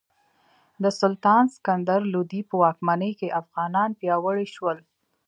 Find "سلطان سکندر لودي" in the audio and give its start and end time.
0.99-2.41